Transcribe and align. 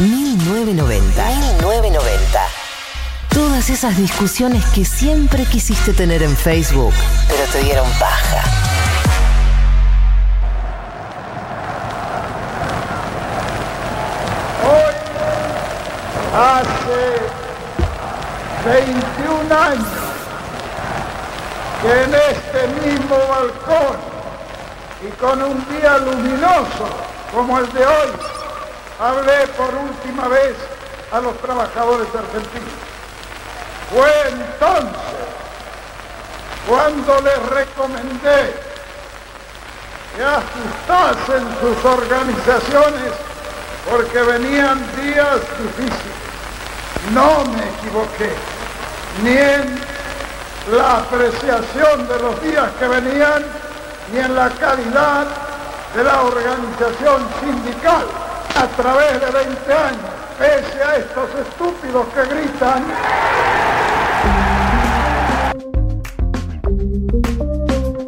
1990. 0.00 1.26
1990. 1.58 2.40
Todas 3.28 3.68
esas 3.68 3.98
discusiones 3.98 4.64
que 4.74 4.86
siempre 4.86 5.44
quisiste 5.44 5.92
tener 5.92 6.22
en 6.22 6.34
Facebook, 6.34 6.94
pero 7.28 7.44
te 7.52 7.62
dieron 7.62 7.86
paja. 7.98 8.42
Hoy, 14.64 14.94
hace 16.34 17.20
21 18.64 19.54
años, 19.54 19.86
que 21.82 21.92
en 22.04 22.14
este 22.14 22.88
mismo 22.88 23.16
balcón 23.28 23.96
y 25.06 25.10
con 25.20 25.42
un 25.42 25.64
día 25.68 25.98
luminoso 25.98 26.88
como 27.32 27.58
el 27.58 27.72
de 27.72 27.86
hoy, 27.86 28.39
hablé 29.00 29.46
por 29.56 29.74
última 29.74 30.28
vez 30.28 30.54
a 31.10 31.20
los 31.20 31.36
trabajadores 31.38 32.08
argentinos. 32.14 32.74
Fue 33.90 34.12
entonces 34.28 35.00
cuando 36.68 37.20
les 37.22 37.48
recomendé 37.48 38.54
que 40.14 40.22
ajustasen 40.22 41.48
sus 41.60 41.84
organizaciones 41.84 43.12
porque 43.90 44.20
venían 44.20 44.78
días 44.96 45.40
difíciles. 45.58 46.20
No 47.12 47.44
me 47.46 47.68
equivoqué, 47.70 48.30
ni 49.22 49.30
en 49.30 49.80
la 50.70 50.98
apreciación 50.98 52.06
de 52.06 52.18
los 52.18 52.42
días 52.42 52.68
que 52.78 52.86
venían, 52.86 53.44
ni 54.12 54.20
en 54.20 54.34
la 54.34 54.50
calidad 54.50 55.26
de 55.94 56.04
la 56.04 56.22
organización 56.22 57.26
sindical 57.40 58.04
a 58.56 58.66
través 58.68 59.12
de 59.20 59.30
20 59.30 59.72
años, 59.72 60.10
pese 60.38 60.82
a 60.82 60.96
estos 60.96 61.28
estúpidos 61.46 62.06
que 62.08 62.34
gritan. 62.34 62.84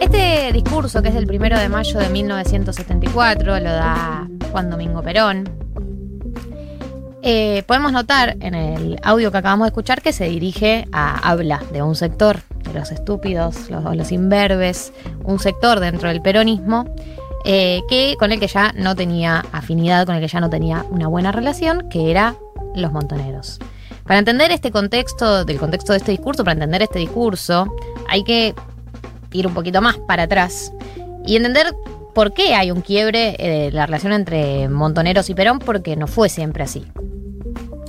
Este 0.00 0.52
discurso, 0.52 1.02
que 1.02 1.08
es 1.08 1.14
del 1.14 1.26
primero 1.26 1.58
de 1.58 1.68
mayo 1.68 1.98
de 1.98 2.08
1974, 2.08 3.60
lo 3.60 3.72
da 3.72 4.28
Juan 4.50 4.70
Domingo 4.70 5.02
Perón. 5.02 5.48
Eh, 7.24 7.62
podemos 7.66 7.92
notar 7.92 8.36
en 8.40 8.54
el 8.54 8.98
audio 9.04 9.30
que 9.30 9.38
acabamos 9.38 9.66
de 9.66 9.68
escuchar 9.68 10.02
que 10.02 10.12
se 10.12 10.24
dirige 10.24 10.88
a 10.90 11.30
habla 11.30 11.62
de 11.72 11.80
un 11.82 11.94
sector, 11.94 12.40
de 12.64 12.74
los 12.74 12.90
estúpidos, 12.90 13.70
los, 13.70 13.96
los 13.96 14.10
imberbes, 14.10 14.92
un 15.22 15.38
sector 15.38 15.78
dentro 15.78 16.08
del 16.08 16.20
peronismo 16.20 16.92
eh, 17.44 17.82
que 17.88 18.16
con 18.18 18.32
el 18.32 18.40
que 18.40 18.46
ya 18.46 18.72
no 18.76 18.94
tenía 18.94 19.44
afinidad, 19.52 20.06
con 20.06 20.16
el 20.16 20.20
que 20.20 20.28
ya 20.28 20.40
no 20.40 20.50
tenía 20.50 20.84
una 20.90 21.08
buena 21.08 21.32
relación, 21.32 21.88
que 21.88 22.10
era 22.10 22.36
los 22.74 22.92
montoneros. 22.92 23.58
Para 24.04 24.18
entender 24.18 24.50
este 24.50 24.70
contexto, 24.70 25.44
del 25.44 25.58
contexto 25.58 25.92
de 25.92 25.98
este 25.98 26.12
discurso, 26.12 26.44
para 26.44 26.54
entender 26.54 26.82
este 26.82 26.98
discurso, 26.98 27.74
hay 28.08 28.24
que 28.24 28.54
ir 29.32 29.46
un 29.46 29.54
poquito 29.54 29.80
más 29.80 29.96
para 29.96 30.24
atrás 30.24 30.72
y 31.24 31.36
entender 31.36 31.74
por 32.14 32.34
qué 32.34 32.54
hay 32.54 32.70
un 32.70 32.82
quiebre 32.82 33.36
de 33.38 33.70
la 33.72 33.86
relación 33.86 34.12
entre 34.12 34.68
Montoneros 34.68 35.30
y 35.30 35.34
Perón, 35.34 35.58
porque 35.58 35.96
no 35.96 36.06
fue 36.06 36.28
siempre 36.28 36.64
así. 36.64 36.84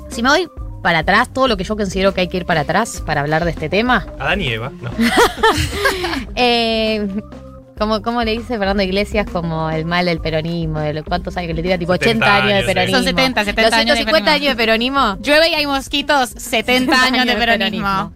Si 0.09 0.21
me 0.21 0.29
voy 0.29 0.47
para 0.81 0.99
atrás, 0.99 1.33
todo 1.33 1.47
lo 1.47 1.57
que 1.57 1.63
yo 1.63 1.75
considero 1.75 2.13
que 2.13 2.21
hay 2.21 2.27
que 2.27 2.37
ir 2.37 2.45
para 2.45 2.61
atrás 2.61 3.01
para 3.05 3.21
hablar 3.21 3.45
de 3.45 3.51
este 3.51 3.69
tema. 3.69 4.05
Adán 4.19 4.41
y 4.41 4.49
Eva, 4.49 4.71
no. 4.81 4.91
eh, 6.35 7.07
como, 7.77 8.01
como 8.01 8.23
le 8.23 8.31
dice 8.31 8.57
Fernando 8.57 8.83
Iglesias, 8.83 9.27
como 9.31 9.69
el 9.69 9.85
mal 9.85 10.05
del 10.05 10.19
peronismo, 10.19 10.79
de 10.79 10.93
los 10.93 11.03
cuántos 11.03 11.35
años 11.37 11.47
que 11.47 11.53
le 11.55 11.63
tira, 11.63 11.77
tipo 11.77 11.93
70 11.93 12.25
80 12.25 12.35
años 12.35 12.59
de 12.59 12.73
peronismo. 12.73 12.97
Son 12.97 13.05
70, 13.05 13.45
70 13.45 13.61
Los 13.61 13.73
años 13.73 13.97
de 13.97 14.03
150 14.03 14.31
años 14.31 14.47
de 14.49 14.55
peronismo. 14.55 15.17
Llueve 15.21 15.49
y 15.49 15.53
hay 15.53 15.65
mosquitos, 15.65 16.29
70 16.29 17.03
años 17.03 17.25
de 17.25 17.35
peronismo. 17.35 18.11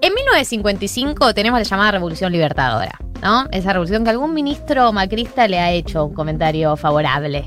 En 0.00 0.14
1955 0.14 1.32
tenemos 1.32 1.60
la 1.60 1.64
llamada 1.64 1.92
Revolución 1.92 2.32
Libertadora, 2.32 2.98
¿no? 3.22 3.46
Esa 3.52 3.72
revolución 3.72 4.02
que 4.02 4.10
algún 4.10 4.34
ministro 4.34 4.92
macrista 4.92 5.46
le 5.46 5.60
ha 5.60 5.70
hecho 5.70 6.06
un 6.06 6.14
comentario 6.14 6.76
favorable. 6.76 7.44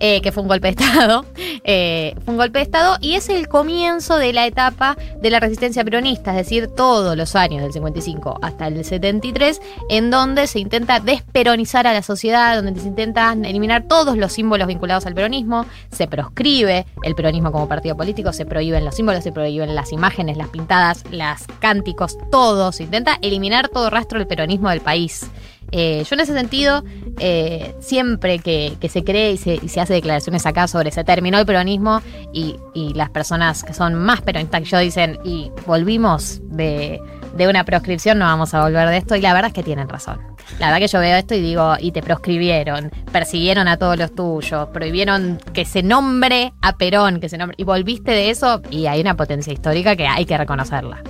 Eh, 0.00 0.20
que 0.20 0.32
fue 0.32 0.42
un 0.42 0.48
golpe 0.48 0.68
de 0.68 0.82
Estado. 0.82 1.24
eh, 1.64 2.14
fue 2.24 2.32
un 2.32 2.38
golpe 2.38 2.58
de 2.58 2.64
Estado 2.64 2.96
y 3.00 3.14
es 3.14 3.28
el 3.28 3.48
comienzo 3.48 4.16
de 4.16 4.32
la 4.32 4.46
etapa 4.46 4.96
de 5.20 5.30
la 5.30 5.40
resistencia 5.40 5.84
peronista, 5.84 6.32
es 6.32 6.36
decir, 6.38 6.68
todos 6.68 7.16
los 7.16 7.36
años 7.36 7.62
del 7.62 7.72
55 7.72 8.38
hasta 8.42 8.66
el 8.66 8.84
73, 8.84 9.60
en 9.88 10.10
donde 10.10 10.46
se 10.46 10.58
intenta 10.58 11.00
desperonizar 11.00 11.86
a 11.86 11.92
la 11.92 12.02
sociedad, 12.02 12.62
donde 12.62 12.80
se 12.80 12.88
intentan 12.88 13.44
eliminar 13.44 13.84
todos 13.88 14.16
los 14.16 14.32
símbolos 14.32 14.68
vinculados 14.68 15.06
al 15.06 15.14
peronismo, 15.14 15.66
se 15.90 16.06
proscribe 16.06 16.86
el 17.02 17.14
peronismo 17.14 17.52
como 17.52 17.68
partido 17.68 17.96
político, 17.96 18.32
se 18.32 18.46
prohíben 18.46 18.84
los 18.84 18.94
símbolos, 18.94 19.24
se 19.24 19.32
prohíben 19.32 19.74
las 19.74 19.92
imágenes, 19.92 20.36
las 20.36 20.48
pintadas, 20.48 21.04
las 21.10 21.46
cánticos, 21.60 22.16
todo, 22.30 22.72
se 22.72 22.84
intenta 22.84 23.18
eliminar 23.22 23.68
todo 23.68 23.90
rastro 23.90 24.18
del 24.18 24.28
peronismo 24.28 24.70
del 24.70 24.80
país. 24.80 25.30
Eh, 25.76 26.04
yo 26.08 26.14
en 26.14 26.20
ese 26.20 26.34
sentido, 26.34 26.84
eh, 27.18 27.74
siempre 27.80 28.38
que, 28.38 28.76
se 28.88 29.02
cree 29.02 29.32
y 29.32 29.36
se, 29.36 29.58
y 29.60 29.68
se 29.68 29.80
hace 29.80 29.94
declaraciones 29.94 30.46
acá 30.46 30.68
sobre 30.68 30.92
se 30.92 31.02
terminó 31.02 31.36
el 31.40 31.46
peronismo 31.46 32.00
y, 32.32 32.54
y 32.74 32.94
las 32.94 33.10
personas 33.10 33.64
que 33.64 33.74
son 33.74 33.96
más 33.96 34.22
peronistas 34.22 34.60
que 34.62 34.68
yo 34.68 34.78
dicen 34.78 35.18
y 35.24 35.50
volvimos 35.66 36.40
de, 36.44 37.00
de 37.36 37.48
una 37.48 37.64
proscripción, 37.64 38.20
no 38.20 38.24
vamos 38.24 38.54
a 38.54 38.62
volver 38.62 38.88
de 38.88 38.98
esto 38.98 39.16
y 39.16 39.20
la 39.20 39.32
verdad 39.32 39.48
es 39.48 39.54
que 39.54 39.64
tienen 39.64 39.88
razón. 39.88 40.20
La 40.60 40.66
verdad 40.66 40.78
que 40.78 40.86
yo 40.86 41.00
veo 41.00 41.16
esto 41.16 41.34
y 41.34 41.40
digo, 41.40 41.74
y 41.80 41.90
te 41.90 42.02
proscribieron, 42.02 42.92
persiguieron 43.10 43.66
a 43.66 43.76
todos 43.76 43.98
los 43.98 44.14
tuyos, 44.14 44.68
prohibieron 44.68 45.40
que 45.52 45.64
se 45.64 45.82
nombre 45.82 46.52
a 46.62 46.76
Perón, 46.76 47.18
que 47.18 47.28
se 47.28 47.36
nombre, 47.36 47.56
y 47.58 47.64
volviste 47.64 48.12
de 48.12 48.30
eso 48.30 48.62
y 48.70 48.86
hay 48.86 49.00
una 49.00 49.16
potencia 49.16 49.52
histórica 49.52 49.96
que 49.96 50.06
hay 50.06 50.24
que 50.24 50.38
reconocerla. 50.38 51.02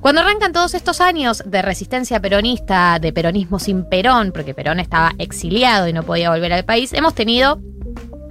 Cuando 0.00 0.22
arrancan 0.22 0.52
todos 0.52 0.74
estos 0.74 1.00
años 1.00 1.42
de 1.44 1.60
resistencia 1.62 2.20
peronista, 2.20 2.98
de 2.98 3.12
peronismo 3.12 3.58
sin 3.58 3.84
Perón, 3.84 4.32
porque 4.32 4.54
Perón 4.54 4.80
estaba 4.80 5.12
exiliado 5.18 5.88
y 5.88 5.92
no 5.92 6.02
podía 6.04 6.30
volver 6.30 6.52
al 6.54 6.64
país, 6.64 6.92
hemos 6.94 7.14
tenido 7.14 7.58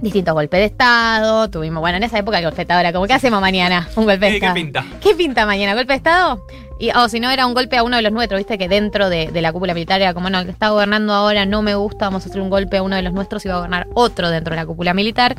distintos 0.02 0.34
golpes 0.34 0.58
de 0.60 0.64
Estado, 0.64 1.48
tuvimos, 1.48 1.80
bueno, 1.80 1.98
en 1.98 2.02
esa 2.02 2.18
época 2.18 2.38
el 2.38 2.44
golpe 2.44 2.56
de 2.56 2.62
Estado 2.62 2.80
era 2.80 2.92
como, 2.92 3.06
¿qué 3.06 3.12
hacemos 3.12 3.40
mañana? 3.40 3.88
Un 3.96 4.04
golpe 4.06 4.26
de 4.26 4.32
¿Qué- 4.32 4.40
qué 4.40 4.46
Estado. 4.46 4.54
pinta? 4.54 4.84
¿Qué 5.00 5.14
pinta 5.14 5.46
mañana? 5.46 5.74
¿Golpe 5.74 5.92
de 5.92 5.98
Estado? 5.98 6.44
Y, 6.80 6.90
o 6.90 7.08
si 7.08 7.20
no, 7.20 7.30
era 7.30 7.46
un 7.46 7.54
golpe 7.54 7.76
a 7.76 7.82
uno 7.84 7.96
de 7.96 8.02
los 8.02 8.10
nuestros, 8.10 8.38
viste 8.38 8.56
que 8.58 8.66
dentro 8.68 9.08
de, 9.10 9.30
de 9.30 9.42
la 9.42 9.52
cúpula 9.52 9.72
militar 9.74 10.00
era 10.00 10.12
como, 10.14 10.28
no, 10.30 10.38
el 10.40 10.46
que 10.46 10.50
está 10.52 10.70
gobernando 10.70 11.12
ahora 11.12 11.44
no 11.46 11.62
me 11.62 11.74
gusta, 11.76 12.06
vamos 12.06 12.24
a 12.26 12.30
hacer 12.30 12.40
un 12.40 12.50
golpe 12.50 12.78
a 12.78 12.82
uno 12.82 12.96
de 12.96 13.02
los 13.02 13.12
nuestros 13.12 13.44
y 13.44 13.48
va 13.48 13.54
a 13.54 13.58
gobernar 13.58 13.86
otro 13.94 14.30
dentro 14.30 14.52
de 14.52 14.56
la 14.56 14.66
cúpula 14.66 14.92
militar. 14.94 15.36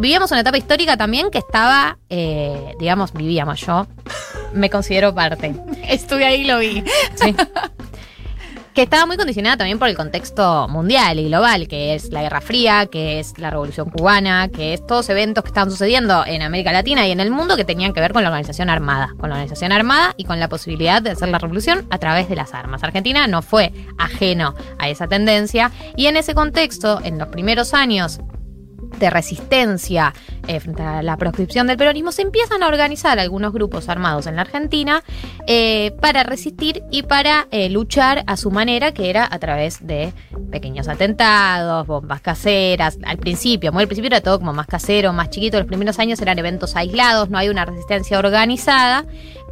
Vivíamos 0.00 0.30
una 0.30 0.40
etapa 0.40 0.56
histórica 0.56 0.96
también 0.96 1.30
que 1.30 1.38
estaba, 1.38 1.98
eh, 2.08 2.74
digamos, 2.80 3.12
vivíamos 3.12 3.60
yo, 3.60 3.86
me 4.58 4.70
considero 4.70 5.14
parte. 5.14 5.54
Estuve 5.88 6.24
ahí 6.24 6.42
y 6.42 6.44
lo 6.44 6.58
vi. 6.58 6.84
Sí. 7.14 7.34
que 8.78 8.82
estaba 8.84 9.06
muy 9.06 9.16
condicionada 9.16 9.56
también 9.56 9.80
por 9.80 9.88
el 9.88 9.96
contexto 9.96 10.68
mundial 10.68 11.18
y 11.18 11.24
global, 11.24 11.66
que 11.66 11.96
es 11.96 12.12
la 12.12 12.22
Guerra 12.22 12.40
Fría, 12.40 12.86
que 12.86 13.18
es 13.18 13.36
la 13.36 13.50
Revolución 13.50 13.90
Cubana, 13.90 14.50
que 14.54 14.72
es 14.72 14.86
todos 14.86 15.08
eventos 15.08 15.42
que 15.42 15.48
estaban 15.48 15.68
sucediendo 15.68 16.24
en 16.24 16.42
América 16.42 16.70
Latina 16.70 17.04
y 17.04 17.10
en 17.10 17.18
el 17.18 17.32
mundo 17.32 17.56
que 17.56 17.64
tenían 17.64 17.92
que 17.92 18.00
ver 18.00 18.12
con 18.12 18.22
la 18.22 18.28
organización 18.28 18.70
armada, 18.70 19.14
con 19.18 19.30
la 19.30 19.34
organización 19.34 19.72
armada 19.72 20.14
y 20.16 20.26
con 20.26 20.38
la 20.38 20.48
posibilidad 20.48 21.02
de 21.02 21.10
hacer 21.10 21.28
la 21.28 21.40
revolución 21.40 21.88
a 21.90 21.98
través 21.98 22.28
de 22.28 22.36
las 22.36 22.54
armas. 22.54 22.84
Argentina 22.84 23.26
no 23.26 23.42
fue 23.42 23.72
ajeno 23.98 24.54
a 24.78 24.88
esa 24.88 25.08
tendencia 25.08 25.72
y 25.96 26.06
en 26.06 26.16
ese 26.16 26.36
contexto, 26.36 27.00
en 27.02 27.18
los 27.18 27.26
primeros 27.26 27.74
años 27.74 28.20
de 28.98 29.10
resistencia 29.10 30.14
eh, 30.46 30.60
frente 30.60 30.82
a 30.82 31.02
la 31.02 31.16
proscripción 31.16 31.66
del 31.66 31.76
peronismo, 31.76 32.12
se 32.12 32.22
empiezan 32.22 32.62
a 32.62 32.68
organizar 32.68 33.18
algunos 33.18 33.52
grupos 33.52 33.88
armados 33.88 34.26
en 34.26 34.36
la 34.36 34.42
Argentina 34.42 35.02
eh, 35.46 35.92
para 36.00 36.22
resistir 36.22 36.82
y 36.90 37.02
para 37.02 37.48
eh, 37.50 37.68
luchar 37.68 38.24
a 38.26 38.36
su 38.36 38.50
manera, 38.50 38.92
que 38.92 39.10
era 39.10 39.28
a 39.30 39.38
través 39.38 39.86
de 39.86 40.12
pequeños 40.50 40.88
atentados, 40.88 41.86
bombas 41.86 42.20
caseras. 42.20 42.98
Al 43.04 43.18
principio, 43.18 43.72
muy 43.72 43.82
al 43.82 43.88
principio 43.88 44.08
era 44.08 44.20
todo 44.20 44.38
como 44.38 44.52
más 44.52 44.66
casero, 44.66 45.12
más 45.12 45.30
chiquito. 45.30 45.58
Los 45.58 45.66
primeros 45.66 45.98
años 45.98 46.20
eran 46.20 46.38
eventos 46.38 46.76
aislados, 46.76 47.30
no 47.30 47.38
hay 47.38 47.48
una 47.48 47.64
resistencia 47.64 48.18
organizada. 48.18 49.04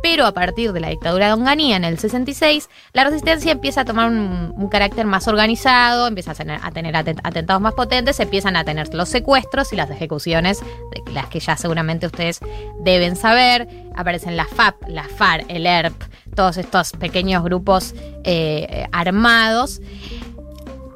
Pero 0.02 0.26
a 0.26 0.32
partir 0.32 0.72
de 0.72 0.80
la 0.80 0.88
dictadura 0.88 1.26
de 1.26 1.32
Onganía 1.32 1.76
en 1.76 1.84
el 1.84 1.98
66, 1.98 2.68
la 2.92 3.04
resistencia 3.04 3.52
empieza 3.52 3.82
a 3.82 3.84
tomar 3.84 4.10
un, 4.10 4.68
carácter 4.68 5.06
más 5.06 5.28
organizado, 5.28 6.06
empieza 6.06 6.32
a 6.32 6.70
tener, 6.70 6.96
atentados 6.96 7.62
más 7.62 7.74
potentes, 7.74 8.18
empiezan 8.20 8.56
a 8.56 8.64
tener 8.64 8.92
los 8.94 9.08
secuestros 9.08 9.72
y 9.72 9.76
las 9.76 9.90
ejecuciones, 9.90 10.60
de 10.60 11.12
las 11.12 11.26
que 11.26 11.40
ya 11.40 11.56
seguramente 11.56 12.06
ustedes 12.06 12.40
deben 12.80 13.16
saber. 13.16 13.68
Aparecen 13.94 14.36
la 14.36 14.44
FAP, 14.44 14.88
la 14.88 15.04
FAR, 15.04 15.44
el 15.48 15.66
ERP, 15.66 16.02
todos 16.34 16.56
estos 16.58 16.92
pequeños 16.92 17.42
grupos 17.42 17.94
eh, 18.24 18.86
armados. 18.92 19.80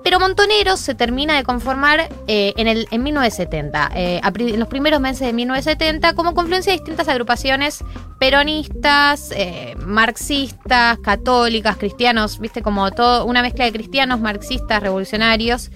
Pero 0.03 0.19
Montoneros 0.19 0.81
se 0.81 0.95
termina 0.95 1.37
de 1.37 1.45
conformar 1.45 2.09
eh, 2.27 2.55
en, 2.57 2.69
el, 2.69 2.89
en 2.91 3.03
1970, 3.03 3.91
eh, 3.95 4.21
en 4.23 4.59
los 4.59 4.69
primeros 4.69 5.01
meses 5.01 5.27
de 5.27 5.33
1970, 5.33 6.15
como 6.15 6.35
confluencia 6.35 6.73
de 6.73 6.79
distintas 6.79 7.09
agrupaciones 7.09 7.85
peronistas, 8.19 9.31
eh, 9.33 9.75
marxistas, 9.79 10.99
católicas, 11.01 11.77
cristianos, 11.77 12.39
viste, 12.39 12.63
como 12.63 12.91
todo, 12.93 13.27
una 13.27 13.43
mezcla 13.43 13.67
de 13.67 13.73
cristianos, 13.73 14.21
marxistas, 14.21 14.83
revolucionarios. 14.83 15.71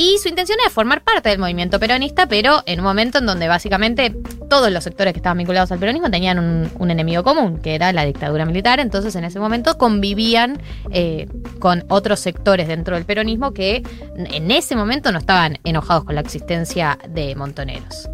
Y 0.00 0.18
su 0.18 0.28
intención 0.28 0.58
era 0.60 0.70
formar 0.70 1.02
parte 1.02 1.28
del 1.28 1.40
movimiento 1.40 1.80
peronista, 1.80 2.28
pero 2.28 2.62
en 2.66 2.78
un 2.78 2.84
momento 2.84 3.18
en 3.18 3.26
donde 3.26 3.48
básicamente 3.48 4.14
todos 4.48 4.70
los 4.70 4.84
sectores 4.84 5.12
que 5.12 5.18
estaban 5.18 5.38
vinculados 5.38 5.72
al 5.72 5.80
peronismo 5.80 6.08
tenían 6.08 6.38
un, 6.38 6.90
enemigo 6.90 7.24
común, 7.24 7.58
que 7.58 7.74
era 7.74 7.92
la 7.92 8.04
dictadura 8.04 8.46
militar. 8.46 8.78
Entonces 8.78 9.16
en 9.16 9.24
ese 9.24 9.40
momento 9.40 9.76
convivían 9.76 10.62
eh, 10.92 11.26
con 11.58 11.84
otros 11.88 12.20
sectores 12.20 12.68
dentro 12.68 12.94
del 12.94 13.06
peronismo 13.06 13.52
que 13.52 13.82
en 14.16 14.50
ese 14.52 14.76
momento 14.76 15.10
no 15.10 15.18
estaban 15.18 15.58
enojados 15.64 16.04
con 16.04 16.14
la 16.14 16.20
existencia 16.20 16.96
de 17.08 17.34
montoneros. 17.34 18.08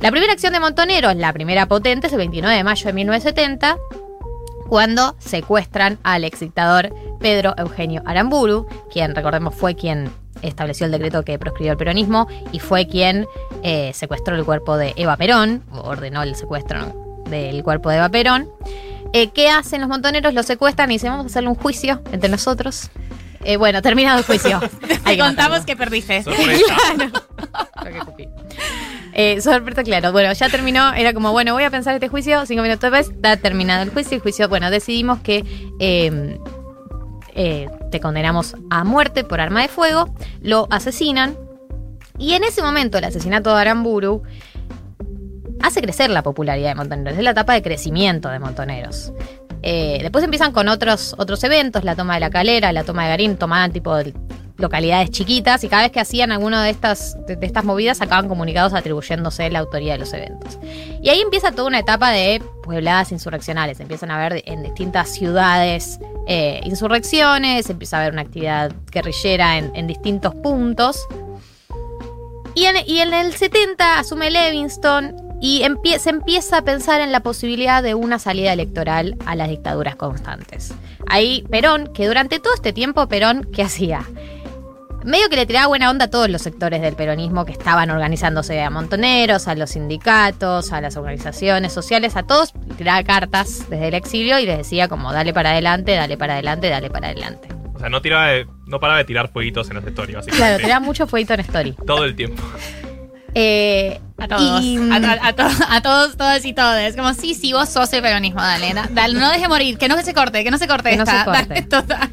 La 0.00 0.12
primera 0.12 0.32
acción 0.32 0.52
de 0.52 0.60
Montoneros, 0.60 1.16
la 1.16 1.32
primera 1.32 1.66
potente, 1.66 2.06
es 2.06 2.12
el 2.12 2.18
29 2.18 2.56
de 2.56 2.62
mayo 2.62 2.86
de 2.86 2.92
1970 2.92 3.76
cuando 4.68 5.16
secuestran 5.18 5.98
al 6.04 6.22
ex 6.24 6.40
dictador 6.40 6.94
Pedro 7.18 7.54
Eugenio 7.58 8.02
Aramburu, 8.06 8.66
quien 8.92 9.14
recordemos 9.14 9.54
fue 9.54 9.74
quien 9.74 10.10
estableció 10.48 10.86
el 10.86 10.92
decreto 10.92 11.24
que 11.24 11.38
proscribió 11.38 11.72
el 11.72 11.78
peronismo 11.78 12.28
y 12.52 12.60
fue 12.60 12.86
quien 12.86 13.26
eh, 13.62 13.92
secuestró 13.94 14.36
el 14.36 14.44
cuerpo 14.44 14.76
de 14.76 14.92
Eva 14.96 15.16
Perón, 15.16 15.62
ordenó 15.72 16.22
el 16.22 16.36
secuestro 16.36 17.24
del 17.28 17.62
cuerpo 17.62 17.90
de 17.90 17.96
Eva 17.96 18.08
Perón. 18.08 18.48
Eh, 19.12 19.30
¿Qué 19.30 19.48
hacen 19.48 19.80
los 19.80 19.88
montoneros? 19.88 20.34
Lo 20.34 20.42
secuestran 20.42 20.90
y 20.90 20.94
dicen, 20.94 21.10
vamos 21.10 21.26
a 21.26 21.28
hacerle 21.28 21.48
un 21.48 21.54
juicio 21.54 22.02
entre 22.10 22.28
nosotros. 22.28 22.90
Eh, 23.44 23.56
bueno, 23.56 23.82
terminado 23.82 24.18
el 24.18 24.24
juicio. 24.24 24.60
Te 25.04 25.18
contamos 25.18 25.64
que 25.64 25.76
perdiste. 25.76 26.24
sorpresa, 29.40 29.84
claro. 29.84 30.12
Bueno, 30.12 30.32
ya 30.32 30.48
terminó. 30.48 30.92
Era 30.94 31.12
como, 31.12 31.30
bueno, 31.32 31.52
voy 31.52 31.62
a 31.62 31.70
pensar 31.70 31.94
este 31.94 32.08
juicio. 32.08 32.44
Cinco 32.46 32.62
minutos 32.62 32.90
después, 32.90 33.14
está 33.14 33.36
terminado 33.36 33.82
el 33.82 33.90
juicio. 33.90 34.16
El 34.16 34.22
juicio, 34.22 34.48
bueno, 34.48 34.70
decidimos 34.70 35.20
que 35.20 35.44
eh, 35.78 36.38
te 37.34 38.00
condenamos 38.00 38.56
a 38.70 38.84
muerte 38.84 39.24
por 39.24 39.40
arma 39.40 39.62
de 39.62 39.68
fuego, 39.68 40.14
lo 40.40 40.66
asesinan 40.70 41.36
y 42.18 42.34
en 42.34 42.44
ese 42.44 42.62
momento 42.62 42.98
el 42.98 43.04
asesinato 43.04 43.54
de 43.54 43.60
Aramburu 43.60 44.22
hace 45.60 45.82
crecer 45.82 46.10
la 46.10 46.22
popularidad 46.22 46.68
de 46.68 46.74
Montoneros, 46.74 47.18
es 47.18 47.24
la 47.24 47.30
etapa 47.30 47.54
de 47.54 47.62
crecimiento 47.62 48.28
de 48.28 48.38
Montoneros. 48.38 49.12
Eh, 49.66 50.00
después 50.02 50.22
empiezan 50.22 50.52
con 50.52 50.68
otros, 50.68 51.14
otros 51.16 51.42
eventos, 51.42 51.84
la 51.84 51.96
toma 51.96 52.14
de 52.14 52.20
la 52.20 52.28
calera, 52.28 52.70
la 52.70 52.84
toma 52.84 53.04
de 53.04 53.08
Garín, 53.08 53.38
tomaban 53.38 53.72
tipo 53.72 53.96
de 53.96 54.12
localidades 54.58 55.10
chiquitas 55.10 55.64
y 55.64 55.68
cada 55.68 55.84
vez 55.84 55.90
que 55.90 56.00
hacían 56.00 56.32
alguna 56.32 56.62
de 56.62 56.68
estas, 56.68 57.16
de, 57.26 57.38
estas 57.40 57.64
movidas 57.64 57.96
sacaban 57.96 58.28
comunicados 58.28 58.74
atribuyéndose 58.74 59.48
la 59.48 59.60
autoría 59.60 59.94
de 59.94 60.00
los 60.00 60.12
eventos. 60.12 60.58
Y 61.02 61.08
ahí 61.08 61.22
empieza 61.22 61.50
toda 61.50 61.68
una 61.68 61.78
etapa 61.78 62.10
de 62.10 62.42
puebladas 62.62 63.10
insurreccionales, 63.10 63.80
empiezan 63.80 64.10
a 64.10 64.18
ver 64.18 64.42
en 64.44 64.62
distintas 64.62 65.08
ciudades 65.14 65.98
eh, 66.28 66.60
insurrecciones, 66.64 67.70
empieza 67.70 67.96
a 67.96 68.00
haber 68.02 68.12
una 68.12 68.20
actividad 68.22 68.70
guerrillera 68.92 69.56
en, 69.56 69.86
distintos 69.86 70.34
puntos. 70.34 71.06
Y 72.54 72.66
en, 72.66 72.76
y 72.86 73.00
en, 73.00 73.14
el 73.14 73.32
70 73.32 73.98
asume 73.98 74.30
Levingston 74.30 75.23
y 75.40 75.64
se 75.98 76.10
empieza 76.10 76.58
a 76.58 76.62
pensar 76.62 77.00
en 77.00 77.12
la 77.12 77.20
posibilidad 77.20 77.82
de 77.82 77.94
una 77.94 78.18
salida 78.18 78.52
electoral 78.52 79.16
a 79.26 79.34
las 79.34 79.48
dictaduras 79.48 79.96
constantes. 79.96 80.72
Ahí 81.06 81.44
Perón, 81.50 81.92
que 81.92 82.06
durante 82.06 82.40
todo 82.40 82.54
este 82.54 82.72
tiempo 82.72 83.08
Perón, 83.08 83.48
¿qué 83.52 83.62
hacía? 83.62 84.06
medio 85.04 85.28
que 85.28 85.36
le 85.36 85.46
tiraba 85.46 85.66
buena 85.66 85.90
onda 85.90 86.06
a 86.06 86.10
todos 86.10 86.28
los 86.28 86.42
sectores 86.42 86.80
del 86.80 86.94
peronismo 86.96 87.44
que 87.44 87.52
estaban 87.52 87.90
organizándose, 87.90 88.60
a 88.62 88.70
montoneros, 88.70 89.46
a 89.48 89.54
los 89.54 89.70
sindicatos, 89.70 90.72
a 90.72 90.80
las 90.80 90.96
organizaciones 90.96 91.72
sociales, 91.72 92.16
a 92.16 92.24
todos, 92.24 92.52
tiraba 92.76 93.02
cartas 93.04 93.68
desde 93.68 93.88
el 93.88 93.94
exilio 93.94 94.38
y 94.38 94.46
les 94.46 94.58
decía 94.58 94.88
como 94.88 95.12
dale 95.12 95.32
para 95.32 95.50
adelante, 95.50 95.92
dale 95.92 96.16
para 96.16 96.34
adelante, 96.34 96.68
ddale 96.68 96.90
para 96.90 97.08
adelante. 97.08 97.48
O 97.74 97.78
sea, 97.78 97.88
no 97.88 98.00
tiraba 98.00 98.32
no 98.66 98.80
paraba 98.80 98.98
de 98.98 99.04
tirar 99.04 99.28
fueguitos 99.28 99.68
en 99.68 99.76
las 99.76 99.86
stories, 99.86 100.16
básicamente. 100.16 100.36
Claro, 100.36 100.62
tiraba 100.62 100.80
mucho 100.80 101.06
fueguito 101.06 101.34
en 101.34 101.40
story. 101.40 101.74
Todo 101.86 102.04
el 102.04 102.16
tiempo. 102.16 102.42
Eh, 103.34 104.00
a 104.24 105.32
todos, 105.32 105.54
a, 105.68 105.80
todos, 105.82 106.16
todas 106.16 106.44
y 106.44 106.52
todos. 106.52 106.96
Como, 106.96 107.14
sí, 107.14 107.34
sí, 107.34 107.52
vos 107.52 107.68
sos 107.68 107.92
el 107.92 108.02
peronismo, 108.02 108.40
dale, 108.40 108.74
dale, 108.90 109.18
no 109.18 109.30
deje 109.30 109.48
morir, 109.48 109.78
que 109.78 109.88
no 109.88 110.00
se 110.02 110.14
corte, 110.14 110.44
que 110.44 110.50
no 110.50 110.58
se 110.58 110.66
corte 110.66 110.90
que 110.90 110.96
no 110.96 111.06
se 111.06 111.24
corte. 111.24 111.62
total. 111.62 112.10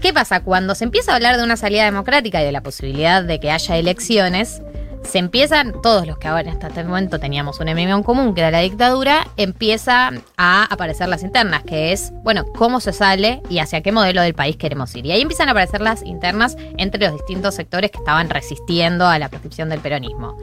¿Qué 0.00 0.14
pasa? 0.14 0.40
Cuando 0.40 0.74
se 0.74 0.84
empieza 0.84 1.12
a 1.12 1.16
hablar 1.16 1.36
de 1.36 1.44
una 1.44 1.56
salida 1.56 1.84
democrática 1.84 2.40
y 2.40 2.44
de 2.44 2.52
la 2.52 2.62
posibilidad 2.62 3.22
de 3.22 3.38
que 3.38 3.50
haya 3.50 3.76
elecciones, 3.76 4.62
se 5.02 5.18
empiezan, 5.18 5.74
todos 5.82 6.06
los 6.06 6.18
que 6.18 6.28
ahora 6.28 6.50
hasta 6.50 6.68
este 6.68 6.84
momento 6.84 7.18
teníamos 7.18 7.58
un 7.60 7.68
enemigo 7.68 7.96
en 7.96 8.02
común, 8.02 8.34
que 8.34 8.42
era 8.42 8.50
la 8.50 8.60
dictadura, 8.60 9.26
empieza 9.36 10.10
a 10.36 10.64
aparecer 10.64 11.08
las 11.08 11.22
internas, 11.22 11.64
que 11.64 11.92
es, 11.92 12.12
bueno, 12.22 12.44
cómo 12.56 12.80
se 12.80 12.92
sale 12.92 13.42
y 13.48 13.58
hacia 13.58 13.82
qué 13.82 13.92
modelo 13.92 14.22
del 14.22 14.34
país 14.34 14.56
queremos 14.56 14.94
ir. 14.94 15.06
Y 15.06 15.12
ahí 15.12 15.22
empiezan 15.22 15.48
a 15.48 15.52
aparecer 15.52 15.80
las 15.80 16.04
internas 16.04 16.56
entre 16.78 17.00
los 17.00 17.12
distintos 17.14 17.54
sectores 17.54 17.90
que 17.90 17.98
estaban 17.98 18.30
resistiendo 18.30 19.06
a 19.06 19.18
la 19.18 19.28
prescripción 19.28 19.68
del 19.68 19.80
peronismo. 19.80 20.36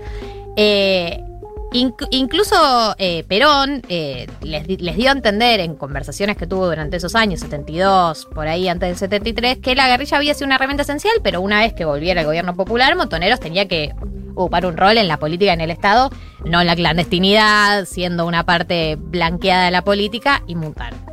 Eh, 0.60 1.24
incluso 1.72 2.96
eh, 2.98 3.24
Perón 3.28 3.84
eh, 3.90 4.28
les, 4.42 4.66
dio 4.66 5.10
a 5.10 5.12
entender 5.12 5.60
en 5.60 5.76
conversaciones 5.76 6.36
que 6.36 6.48
tuvo 6.48 6.68
durante 6.68 6.98
esos 6.98 7.14
años, 7.14 7.42
72, 7.42 8.28
por 8.34 8.48
ahí 8.48 8.68
antes 8.68 8.90
del 8.90 8.98
73, 8.98 9.60
que 9.60 9.76
la 9.76 9.88
guerrilla 9.88 10.18
había 10.18 10.34
sido 10.34 10.48
una 10.48 10.56
herramienta 10.56 10.82
esencial, 10.82 11.14
pero 11.24 11.42
una 11.42 11.60
vez 11.60 11.74
que 11.74 11.86
volviera 11.86 12.22
el 12.22 12.28
gobierno 12.28 12.56
popular, 12.56 12.96
Montoneros 12.96 13.40
tenía 13.40 13.68
que 13.68 13.94
ocupar 14.34 14.66
un 14.66 14.78
rol 14.78 14.98
en 14.98 15.08
la 15.08 15.18
política 15.18 15.54
en 15.54 15.62
el 15.62 15.70
Estado, 15.70 16.10
no 16.44 16.60
en 16.60 16.68
la 16.68 16.76
clandestinidad, 16.76 17.86
siendo 17.86 18.26
una 18.26 18.44
parte 18.44 18.96
blanqueada 19.00 19.66
de 19.66 19.72
la 19.72 19.84
política 19.84 20.44
y 20.48 20.56
mutar. 20.56 21.07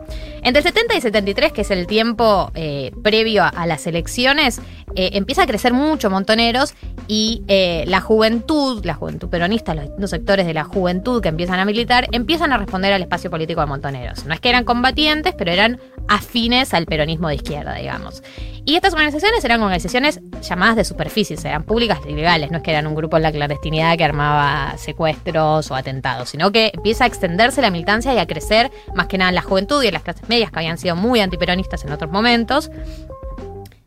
Entre 0.45 0.61
el 0.61 0.65
70 0.65 0.95
y 0.97 1.01
73, 1.01 1.53
que 1.53 1.63
es 1.63 1.71
el 1.71 1.87
tiempo 1.87 2.53
eh, 2.55 2.93
previo 3.03 3.45
a, 3.45 3.67
las 3.67 3.87
elecciones, 3.87 4.61
eh, 4.95 5.11
empieza 5.15 5.45
a 5.45 5.47
crecer 5.47 5.73
mucho 5.73 6.11
Montoneros 6.11 6.75
y 7.09 7.43
eh, 7.49 7.85
la 7.87 8.03
juventud, 8.03 8.85
la 8.85 8.93
juventud 8.93 9.31
peronista, 9.31 9.75
los 9.75 9.85
distintos 9.85 10.11
sectores 10.11 10.47
de 10.47 10.53
la 10.53 10.65
juventud 10.65 11.23
que 11.23 11.31
empiezan 11.31 11.61
a 11.61 11.65
militar, 11.65 12.09
empiezan 12.13 12.53
a 12.53 12.59
responder 12.59 12.93
al 12.93 13.01
espacio 13.01 13.31
político 13.31 13.63
de 13.63 13.69
Montoneros. 13.69 14.27
No 14.27 14.35
es 14.35 14.41
que 14.41 14.51
eran 14.51 14.65
combatientes, 14.65 15.35
pero 15.37 15.51
eran 15.51 15.81
afines 16.09 16.75
al 16.75 16.87
peronismo 16.87 17.29
de 17.29 17.37
izquierda, 17.37 17.75
digamos. 17.75 18.23
Y 18.65 18.77
estas 18.77 18.95
organizaciones 18.95 19.45
eran 19.45 19.63
organizaciones 19.63 20.21
llamadas 20.41 20.77
de 20.77 20.85
superficie, 20.85 21.37
eran 21.45 21.65
públicas 21.65 22.01
y 22.09 22.13
legales, 22.13 22.51
no 22.51 22.59
es 22.59 22.63
que 22.63 22.71
eran 22.71 22.87
un 22.87 22.95
grupo 22.95 23.17
en 23.17 23.23
la 23.23 23.33
clandestinidad 23.33 23.97
que 23.99 24.05
armaba 24.05 24.77
secuestros 24.79 25.71
o 25.71 25.75
atentados, 25.75 26.31
sino 26.31 26.51
que 26.51 26.71
empieza 26.73 27.05
a 27.05 27.07
extenderse 27.07 27.61
la 27.61 27.71
militancia 27.71 28.15
y 28.15 28.19
a 28.19 28.27
crecer 28.27 28.71
más 28.95 29.07
que 29.07 29.19
nada 29.19 29.29
en 29.29 29.35
la 29.35 29.43
juventud 29.43 29.83
y 29.83 29.89
en 29.89 29.95
las 29.95 30.03
clases 30.03 30.29
medias 30.29 30.51
que 30.51 30.59
habían 30.59 30.79
sido 30.79 30.97
muy 30.97 31.21
antiperonistas 31.21 31.85
en 31.85 31.93
otros 31.93 32.11
momentos, 32.11 32.71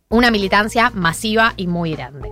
una 0.10 0.32
militancia 0.32 0.92
masiva 0.92 1.54
y 1.58 1.68
muy 1.68 1.96
grande. 1.96 2.32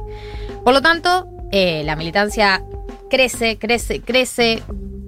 Por 0.63 0.73
lo 0.73 0.81
tanto, 0.81 1.27
eh, 1.51 1.83
la 1.83 1.95
militancia 1.95 2.63
crece, 3.09 3.57
crece, 3.57 4.01
crece 4.01 4.63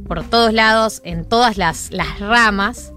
por 0.07 0.24
todos 0.24 0.53
lados, 0.53 1.01
en 1.03 1.25
todas 1.25 1.57
las, 1.57 1.91
ramas. 2.19 2.93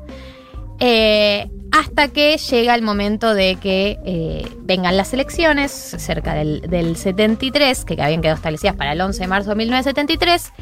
Eh, 0.78 1.50
hasta 1.72 2.08
que 2.08 2.36
llega 2.36 2.74
el 2.74 2.82
momento 2.82 3.34
de 3.34 3.56
que 3.56 3.98
eh, 4.04 4.48
vengan 4.62 4.96
las 4.96 5.12
elecciones, 5.12 5.70
cerca 5.70 6.34
del, 6.34 6.96
73, 6.96 7.84
que 7.84 8.02
habían 8.02 8.20
quedado 8.20 8.36
establecidas 8.36 8.76
para 8.76 8.92
el 8.92 9.00
11 9.00 9.20
de 9.20 9.26
marzo 9.28 9.50
de 9.50 9.56
1973, 9.56 10.52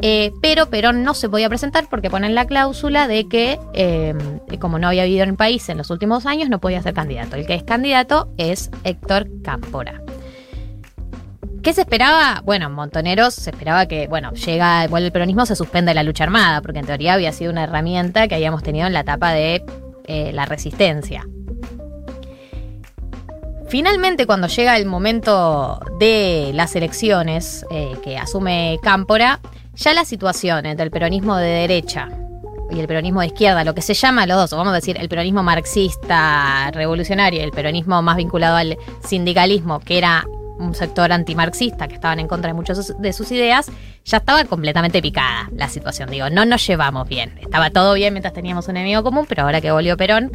eh, 0.00 0.32
pero 0.42 0.66
Perón 0.66 1.02
no 1.04 1.14
se 1.14 1.28
podía 1.28 1.48
presentar 1.48 1.88
porque 1.88 2.10
ponen 2.10 2.34
la 2.34 2.46
cláusula 2.46 3.08
de 3.08 3.28
que, 3.28 3.58
eh, 3.74 4.14
como 4.60 4.78
no 4.78 4.88
había 4.88 5.04
vivido 5.04 5.22
en 5.22 5.30
el 5.30 5.36
país 5.36 5.68
en 5.68 5.78
los 5.78 5.90
últimos 5.90 6.26
años, 6.26 6.48
no 6.48 6.60
podía 6.60 6.82
ser 6.82 6.94
candidato. 6.94 7.36
El 7.36 7.46
que 7.46 7.54
es 7.54 7.62
candidato 7.62 8.28
es 8.36 8.70
Héctor 8.84 9.28
Cámpora. 9.42 10.02
¿Qué 11.62 11.72
se 11.72 11.80
esperaba? 11.80 12.42
Bueno, 12.44 12.70
Montoneros 12.70 13.34
se 13.34 13.50
esperaba 13.50 13.86
que, 13.86 14.06
bueno, 14.06 14.32
llega, 14.34 14.86
vuelve 14.86 15.06
el 15.06 15.12
peronismo, 15.12 15.46
se 15.46 15.56
suspende 15.56 15.94
la 15.94 16.04
lucha 16.04 16.22
armada, 16.22 16.60
porque 16.62 16.78
en 16.78 16.86
teoría 16.86 17.14
había 17.14 17.32
sido 17.32 17.50
una 17.50 17.64
herramienta 17.64 18.28
que 18.28 18.36
habíamos 18.36 18.62
tenido 18.62 18.86
en 18.86 18.92
la 18.92 19.00
etapa 19.00 19.32
de 19.32 19.64
eh, 20.06 20.32
la 20.32 20.46
resistencia. 20.46 21.26
Finalmente, 23.68 24.26
cuando 24.26 24.46
llega 24.46 24.76
el 24.76 24.86
momento 24.86 25.80
de 25.98 26.52
las 26.54 26.76
elecciones 26.76 27.66
eh, 27.70 27.96
que 28.02 28.16
asume 28.16 28.78
Cámpora, 28.82 29.40
ya 29.74 29.92
la 29.92 30.04
situación 30.04 30.66
entre 30.66 30.84
el 30.84 30.90
peronismo 30.90 31.36
de 31.36 31.48
derecha 31.48 32.08
y 32.70 32.78
el 32.78 32.86
peronismo 32.86 33.20
de 33.20 33.26
izquierda, 33.26 33.64
lo 33.64 33.74
que 33.74 33.82
se 33.82 33.94
llama 33.94 34.26
los 34.26 34.36
dos, 34.36 34.50
vamos 34.52 34.72
a 34.72 34.76
decir 34.76 34.96
el 34.98 35.08
peronismo 35.08 35.42
marxista 35.42 36.70
revolucionario 36.72 37.40
y 37.40 37.42
el 37.42 37.50
peronismo 37.50 38.00
más 38.02 38.16
vinculado 38.16 38.56
al 38.56 38.76
sindicalismo, 39.04 39.80
que 39.80 39.98
era 39.98 40.24
un 40.58 40.74
sector 40.74 41.12
antimarxista 41.12 41.88
que 41.88 41.94
estaban 41.94 42.20
en 42.20 42.28
contra 42.28 42.48
de 42.48 42.54
muchas 42.54 42.96
de 42.98 43.12
sus 43.12 43.30
ideas, 43.32 43.70
ya 44.06 44.18
estaba 44.18 44.44
completamente 44.44 45.02
picada 45.02 45.50
la 45.54 45.68
situación. 45.68 46.08
Digo, 46.10 46.30
no 46.30 46.44
nos 46.44 46.64
llevamos 46.66 47.08
bien. 47.08 47.38
Estaba 47.42 47.70
todo 47.70 47.94
bien 47.94 48.14
mientras 48.14 48.32
teníamos 48.32 48.68
un 48.68 48.76
enemigo 48.76 49.02
común, 49.02 49.26
pero 49.28 49.42
ahora 49.42 49.60
que 49.60 49.72
volvió 49.72 49.96
Perón, 49.96 50.30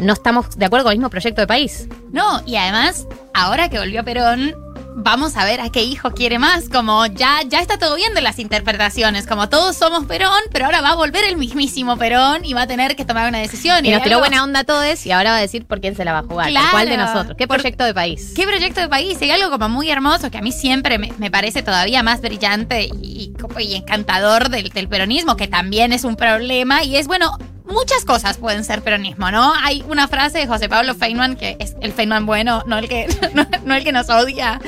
no 0.00 0.12
estamos 0.12 0.58
de 0.58 0.66
acuerdo 0.66 0.84
con 0.84 0.92
el 0.92 0.98
mismo 0.98 1.10
proyecto 1.10 1.40
de 1.40 1.46
país. 1.46 1.88
No, 2.12 2.42
y 2.44 2.56
además, 2.56 3.06
ahora 3.32 3.68
que 3.68 3.78
volvió 3.78 4.04
Perón, 4.04 4.54
vamos 4.94 5.36
a 5.36 5.44
ver 5.44 5.60
a 5.60 5.70
qué 5.70 5.82
hijo 5.82 6.12
quiere 6.12 6.38
más. 6.38 6.68
Como 6.68 7.06
ya, 7.06 7.42
ya 7.46 7.60
está 7.60 7.78
todo 7.78 7.96
bien 7.96 8.14
de 8.14 8.20
las 8.20 8.38
interpretaciones. 8.38 9.26
Como 9.26 9.48
todos 9.48 9.76
somos 9.76 10.04
Perón, 10.06 10.40
pero 10.52 10.66
ahora 10.66 10.80
va 10.80 10.90
a 10.90 10.94
volver 10.94 11.24
el 11.24 11.36
mismísimo 11.36 11.96
Perón 11.96 12.44
y 12.44 12.54
va 12.54 12.62
a 12.62 12.66
tener 12.66 12.96
que 12.96 13.04
tomar 13.04 13.28
una 13.28 13.38
decisión. 13.38 13.84
Y, 13.84 13.90
nos 13.90 14.02
tiró 14.02 14.18
buena 14.18 14.42
onda 14.42 14.60
a 14.60 14.64
todos 14.64 15.04
y 15.06 15.12
ahora 15.12 15.30
va 15.30 15.36
a 15.38 15.40
decir 15.40 15.66
por 15.66 15.80
quién 15.80 15.96
se 15.96 16.04
la 16.04 16.12
va 16.12 16.20
a 16.20 16.22
jugar. 16.22 16.50
¿Cuál 16.70 16.88
de 16.88 16.96
nosotros? 16.96 17.36
¿Qué 17.36 17.46
proyecto 17.46 17.84
de 17.84 17.94
país? 17.94 18.32
¿Qué 18.34 18.46
proyecto 18.46 18.80
de 18.80 18.88
país? 18.88 19.20
Y 19.20 19.30
algo 19.30 19.50
como 19.50 19.68
muy 19.68 19.90
hermoso 19.90 20.30
que 20.30 20.38
a 20.38 20.42
mí 20.42 20.52
siempre 20.52 20.98
me, 20.98 21.30
parece 21.30 21.62
todavía 21.62 22.02
más 22.02 22.20
brillante 22.20 22.88
y, 23.02 23.32
y 23.58 23.74
encantador 23.74 24.48
del, 24.48 24.68
del 24.68 24.88
peronismo, 24.88 25.36
que 25.36 25.48
también 25.48 25.92
es 25.92 26.04
un 26.04 26.16
problema. 26.16 26.84
Y 26.84 26.96
es, 26.96 27.06
bueno, 27.06 27.38
muchas 27.64 28.04
cosas 28.04 28.36
pueden 28.36 28.64
ser 28.64 28.82
peronismo, 28.82 29.30
¿no? 29.30 29.52
Hay 29.62 29.84
una 29.88 30.08
frase 30.08 30.38
de 30.38 30.46
José 30.46 30.68
Pablo 30.68 30.94
Feynman, 30.94 31.36
que 31.36 31.56
es 31.58 31.74
el 31.80 31.92
Feynman 31.92 32.26
bueno, 32.26 32.62
no 32.66 32.78
el 32.78 32.88
que, 32.88 33.06
no, 33.64 33.74
el 33.74 33.84
que 33.84 33.92
nos 33.92 34.10
odia, 34.10 34.60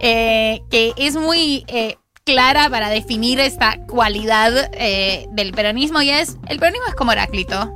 eh, 0.00 0.62
que 0.70 0.92
es 0.96 1.16
muy 1.16 1.64
eh, 1.68 1.96
clara 2.24 2.68
para 2.70 2.88
definir 2.90 3.40
esta 3.40 3.78
cualidad 3.86 4.70
eh, 4.72 5.26
del 5.30 5.52
peronismo 5.52 6.02
y 6.02 6.10
es, 6.10 6.36
el 6.48 6.58
peronismo 6.58 6.88
es 6.88 6.94
como 6.94 7.12
Heráclito. 7.12 7.72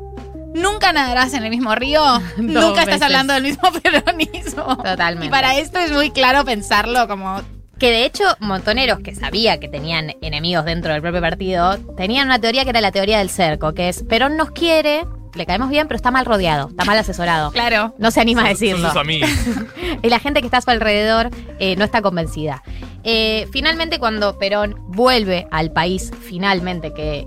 Nunca 0.54 0.92
nadarás 0.92 1.34
en 1.34 1.44
el 1.44 1.50
mismo 1.50 1.74
río, 1.74 2.02
nunca 2.38 2.82
estás 2.82 3.02
hablando 3.02 3.34
del 3.34 3.42
mismo 3.42 3.70
peronismo. 3.82 4.76
Totalmente. 4.76 5.26
Y 5.26 5.30
para 5.30 5.58
esto 5.58 5.78
es 5.78 5.92
muy 5.92 6.10
claro 6.10 6.44
pensarlo 6.44 7.06
como 7.08 7.42
que 7.78 7.90
de 7.90 8.04
hecho, 8.04 8.24
montoneros 8.40 9.00
que 9.00 9.14
sabía 9.14 9.60
que 9.60 9.68
tenían 9.68 10.12
enemigos 10.22 10.64
dentro 10.64 10.92
del 10.92 11.02
propio 11.02 11.20
partido, 11.20 11.78
tenían 11.96 12.26
una 12.26 12.38
teoría 12.38 12.64
que 12.64 12.70
era 12.70 12.80
la 12.80 12.92
teoría 12.92 13.18
del 13.18 13.30
cerco, 13.30 13.74
que 13.74 13.88
es 13.88 14.02
Perón 14.02 14.36
nos 14.36 14.50
quiere, 14.50 15.04
le 15.34 15.46
caemos 15.46 15.68
bien, 15.68 15.86
pero 15.86 15.96
está 15.96 16.10
mal 16.10 16.24
rodeado, 16.24 16.68
está 16.68 16.84
mal 16.84 16.98
asesorado. 16.98 17.50
Claro. 17.52 17.94
No 17.98 18.10
se 18.10 18.20
anima 18.20 18.44
a 18.44 18.48
decirlo. 18.48 18.88
Sus 18.88 18.96
amigos. 18.96 19.28
y 20.02 20.08
la 20.08 20.18
gente 20.18 20.40
que 20.40 20.46
está 20.46 20.58
a 20.58 20.62
su 20.62 20.70
alrededor 20.70 21.30
eh, 21.58 21.76
no 21.76 21.84
está 21.84 22.00
convencida. 22.00 22.62
Eh, 23.04 23.46
finalmente, 23.52 23.98
cuando 23.98 24.38
Perón 24.38 24.76
vuelve 24.88 25.46
al 25.50 25.72
país, 25.72 26.10
finalmente, 26.22 26.92
que, 26.92 27.26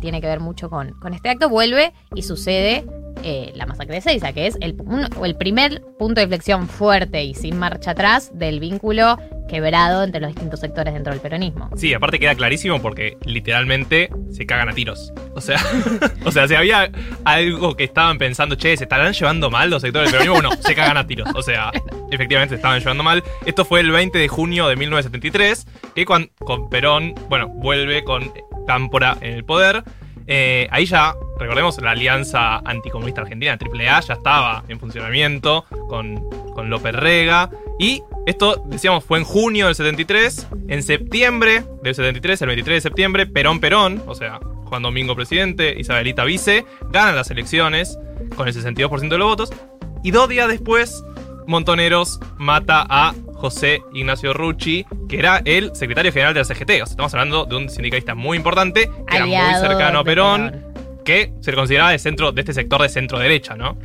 tiene 0.00 0.20
que 0.20 0.26
ver 0.26 0.40
mucho 0.40 0.68
con, 0.68 0.92
con 1.00 1.14
este 1.14 1.30
acto, 1.30 1.48
vuelve 1.48 1.92
y 2.14 2.22
sucede 2.22 2.84
eh, 3.24 3.52
la 3.54 3.64
masacre 3.64 3.94
de 3.94 4.00
Seiza, 4.02 4.32
que 4.32 4.46
es 4.46 4.58
el, 4.60 4.76
el 5.24 5.36
primer 5.36 5.82
punto 5.98 6.20
de 6.20 6.24
inflexión 6.24 6.68
fuerte 6.68 7.24
y 7.24 7.34
sin 7.34 7.58
marcha 7.58 7.92
atrás 7.92 8.30
del 8.34 8.60
vínculo 8.60 9.16
quebrado 9.48 10.04
entre 10.04 10.20
los 10.20 10.28
distintos 10.28 10.60
sectores 10.60 10.92
dentro 10.92 11.12
del 11.12 11.20
peronismo. 11.20 11.70
Sí, 11.76 11.94
aparte 11.94 12.18
queda 12.18 12.34
clarísimo 12.34 12.82
porque 12.82 13.16
literalmente 13.24 14.10
se 14.30 14.46
cagan 14.46 14.68
a 14.68 14.72
tiros. 14.72 15.12
O 15.34 15.40
sea, 15.40 15.58
o 16.24 16.30
sea, 16.30 16.46
si 16.48 16.54
había 16.54 16.90
algo 17.24 17.76
que 17.76 17.84
estaban 17.84 18.18
pensando, 18.18 18.56
che, 18.56 18.76
¿se 18.76 18.84
estarán 18.84 19.12
llevando 19.12 19.50
mal 19.50 19.70
los 19.70 19.82
sectores 19.82 20.12
del 20.12 20.20
peronismo? 20.20 20.48
Bueno, 20.48 20.62
se 20.62 20.74
cagan 20.74 20.96
a 20.96 21.06
tiros. 21.06 21.28
O 21.34 21.42
sea, 21.42 21.70
efectivamente 22.10 22.50
se 22.50 22.56
estaban 22.56 22.80
llevando 22.80 23.02
mal. 23.02 23.22
Esto 23.46 23.64
fue 23.64 23.80
el 23.80 23.90
20 23.90 24.18
de 24.18 24.28
junio 24.28 24.68
de 24.68 24.76
1973, 24.76 25.66
que 25.94 26.04
con, 26.04 26.30
con 26.40 26.68
Perón, 26.68 27.14
bueno, 27.28 27.48
vuelve 27.48 28.04
con 28.04 28.32
Cámpora 28.66 29.16
en 29.20 29.34
el 29.34 29.44
poder. 29.44 29.84
Eh, 30.26 30.66
ahí 30.70 30.86
ya, 30.86 31.14
recordemos, 31.38 31.80
la 31.80 31.90
Alianza 31.90 32.58
Anticomunista 32.58 33.22
Argentina, 33.22 33.58
AAA, 33.60 34.00
ya 34.00 34.14
estaba 34.14 34.64
en 34.68 34.80
funcionamiento 34.80 35.64
con, 35.88 36.28
con 36.54 36.70
López 36.70 36.94
Rega. 36.94 37.50
Y 37.78 38.02
esto, 38.26 38.62
decíamos, 38.66 39.04
fue 39.04 39.18
en 39.18 39.24
junio 39.24 39.66
del 39.66 39.74
73. 39.74 40.48
En 40.68 40.82
septiembre 40.82 41.64
del 41.82 41.94
73, 41.94 42.42
el 42.42 42.48
23 42.48 42.76
de 42.76 42.80
septiembre, 42.80 43.26
Perón 43.26 43.60
Perón, 43.60 44.02
o 44.06 44.14
sea, 44.14 44.40
Juan 44.64 44.82
Domingo 44.82 45.14
presidente, 45.14 45.78
Isabelita 45.78 46.24
vice, 46.24 46.64
ganan 46.90 47.16
las 47.16 47.30
elecciones 47.30 47.98
con 48.36 48.48
el 48.48 48.54
62% 48.54 49.08
de 49.08 49.18
los 49.18 49.28
votos. 49.28 49.52
Y 50.02 50.10
dos 50.10 50.28
días 50.28 50.48
después, 50.48 51.04
Montoneros 51.46 52.20
mata 52.38 52.86
a 52.88 53.14
José 53.34 53.82
Ignacio 53.92 54.32
Rucci, 54.32 54.86
que 55.08 55.18
era 55.18 55.42
el 55.44 55.74
secretario 55.74 56.12
general 56.12 56.34
de 56.34 56.40
la 56.40 56.44
CGT. 56.44 56.70
O 56.70 56.74
sea, 56.74 56.84
estamos 56.84 57.14
hablando 57.14 57.44
de 57.44 57.56
un 57.56 57.68
sindicalista 57.68 58.14
muy 58.14 58.36
importante, 58.36 58.90
que 59.08 59.16
era 59.16 59.26
muy 59.26 59.60
cercano 59.60 59.98
a 60.00 60.04
Perón, 60.04 60.64
que 61.04 61.32
se 61.40 61.50
le 61.50 61.56
consideraba 61.56 61.90
de, 61.90 61.98
centro, 61.98 62.32
de 62.32 62.40
este 62.40 62.54
sector 62.54 62.80
de 62.82 62.88
centro 62.88 63.18
derecha, 63.18 63.56
¿no? 63.56 63.76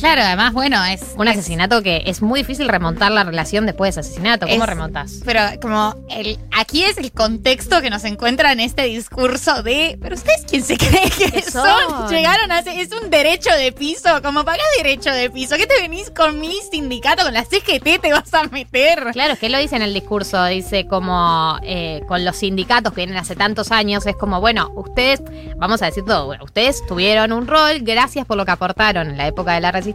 Claro, 0.00 0.22
además, 0.22 0.54
bueno, 0.54 0.82
es. 0.86 1.14
Un 1.16 1.28
asesinato 1.28 1.82
que 1.82 2.02
es 2.06 2.22
muy 2.22 2.40
difícil 2.40 2.68
remontar 2.68 3.12
la 3.12 3.22
relación 3.22 3.66
después 3.66 3.94
de 3.94 4.00
ese 4.00 4.08
asesinato. 4.08 4.46
¿Cómo 4.48 4.64
remontas? 4.64 5.20
Pero 5.26 5.40
como 5.60 5.94
el, 6.08 6.38
aquí 6.52 6.82
es 6.82 6.96
el 6.96 7.12
contexto 7.12 7.82
que 7.82 7.90
nos 7.90 8.04
encuentra 8.04 8.52
en 8.52 8.60
este 8.60 8.84
discurso 8.84 9.62
de. 9.62 9.98
Pero 10.00 10.14
ustedes 10.14 10.46
quién 10.48 10.64
se 10.64 10.78
cree 10.78 11.10
que 11.10 11.42
son? 11.42 12.08
Llegaron 12.08 12.50
a 12.50 12.60
es 12.60 12.90
un 12.92 13.10
derecho 13.10 13.50
de 13.54 13.72
piso. 13.72 14.22
Como 14.22 14.42
pagás 14.44 14.64
derecho 14.78 15.10
de 15.10 15.28
piso. 15.28 15.56
¿Qué 15.56 15.66
te 15.66 15.82
venís 15.82 16.10
con 16.10 16.40
mi 16.40 16.54
sindicato, 16.70 17.22
con 17.24 17.34
la 17.34 17.44
CGT 17.44 18.00
te 18.00 18.12
vas 18.12 18.32
a 18.32 18.44
meter? 18.44 19.08
Claro, 19.12 19.34
es 19.34 19.38
que 19.38 19.50
lo 19.50 19.58
dice 19.58 19.76
en 19.76 19.82
el 19.82 19.92
discurso. 19.92 20.42
Dice 20.46 20.86
como 20.86 21.58
eh, 21.62 22.00
con 22.08 22.24
los 22.24 22.36
sindicatos 22.36 22.94
que 22.94 23.02
vienen 23.02 23.18
hace 23.18 23.36
tantos 23.36 23.70
años. 23.70 24.06
Es 24.06 24.16
como, 24.16 24.40
bueno, 24.40 24.72
ustedes, 24.74 25.22
vamos 25.56 25.82
a 25.82 25.86
decir 25.86 26.06
todo, 26.06 26.24
bueno, 26.24 26.44
ustedes 26.44 26.86
tuvieron 26.86 27.32
un 27.32 27.46
rol, 27.46 27.80
gracias 27.80 28.24
por 28.24 28.38
lo 28.38 28.46
que 28.46 28.52
aportaron 28.52 29.10
en 29.10 29.18
la 29.18 29.26
época 29.26 29.52
de 29.52 29.60
la 29.60 29.72
resistencia 29.72 29.89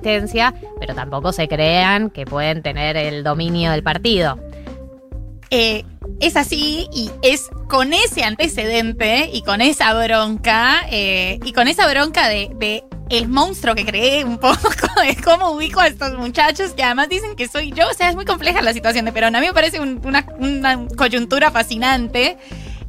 pero 0.80 0.96
tampoco 0.96 1.32
se 1.32 1.48
crean 1.48 2.10
que 2.10 2.26
pueden 2.26 2.62
tener 2.62 2.98
el 2.98 3.24
dominio 3.24 3.72
del 3.72 3.84
partido. 3.84 4.40
Eh, 5.52 5.84
es 6.20 6.36
así 6.36 6.88
y 6.94 7.12
es 7.22 7.50
con 7.68 7.94
ese 7.94 8.24
antecedente 8.24 9.30
y 9.32 9.44
con 9.44 9.62
esa 9.62 9.94
bronca 9.94 10.82
eh, 10.90 11.40
y 11.44 11.54
con 11.54 11.68
esa 11.68 11.88
bronca 11.90 12.28
de, 12.30 12.84
el 13.10 13.28
monstruo 13.28 13.76
que 13.76 13.86
creé 13.86 14.24
un 14.24 14.38
poco 14.40 14.58
de 15.02 15.16
cómo 15.24 15.52
ubico 15.52 15.80
a 15.80 15.88
estos 15.88 16.18
muchachos 16.18 16.74
que 16.74 16.84
además 16.84 17.10
dicen 17.10 17.36
que 17.36 17.48
soy 17.48 17.72
yo. 17.72 17.88
O 17.90 17.94
sea, 17.94 18.10
es 18.10 18.16
muy 18.16 18.26
compleja 18.26 18.62
la 18.62 18.74
situación 18.74 19.06
de 19.06 19.12
Perón. 19.12 19.36
A 19.36 19.40
mí 19.40 19.48
me 19.48 19.54
parece 19.54 19.80
una, 19.80 20.26
una, 20.40 20.88
coyuntura 20.96 21.52
fascinante. 21.52 22.38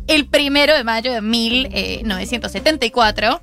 El 0.07 0.29
primero 0.29 0.75
de 0.75 0.85
mayo 0.85 1.13
de 1.13 1.21
1974 1.21 3.43